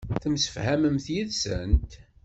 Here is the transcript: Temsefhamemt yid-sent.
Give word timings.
Temsefhamemt 0.21 1.05
yid-sent. 1.13 1.91